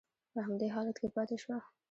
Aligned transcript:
په 0.33 0.39
همدې 0.45 0.67
حالت 0.75 0.95
کې 1.01 1.07
پاتې 1.15 1.35
شوه. 1.43 1.57